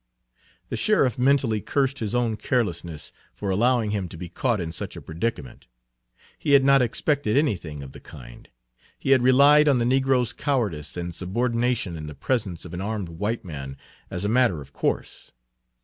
The 0.69 0.75
sheriff 0.77 1.19
mentally 1.19 1.61
cursed 1.61 1.99
his 1.99 2.15
own 2.15 2.35
carelessness 2.35 3.13
for 3.35 3.51
allowing 3.51 3.91
him 3.91 4.09
to 4.09 4.17
be 4.17 4.29
caught 4.29 4.59
in 4.59 4.71
such 4.71 4.95
a 4.95 4.99
predicament. 5.01 5.67
He 6.39 6.53
had 6.53 6.63
not 6.63 6.81
expected 6.81 7.37
anything 7.37 7.77
Page 7.81 7.83
81 7.83 7.85
of 7.85 7.91
the 7.91 7.99
kind. 7.99 8.49
He 8.97 9.11
had 9.11 9.21
relied 9.21 9.67
on 9.67 9.77
the 9.77 9.85
negro's 9.85 10.33
cowardice 10.33 10.97
and 10.97 11.13
subordination 11.13 11.95
in 11.97 12.07
the 12.07 12.15
presence 12.15 12.65
of 12.65 12.73
an 12.73 12.81
armed 12.81 13.09
white 13.09 13.45
man 13.45 13.77
as 14.09 14.25
a 14.25 14.27
matter 14.27 14.59
of 14.59 14.73
course. 14.73 15.33